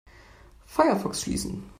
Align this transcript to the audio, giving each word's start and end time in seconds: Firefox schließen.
Firefox 0.67 1.21
schließen. 1.21 1.63